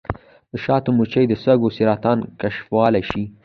[0.51, 3.23] د شاتو مچۍ د سږو سرطان کشفولی شي.